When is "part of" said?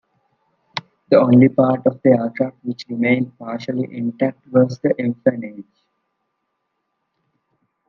1.49-2.01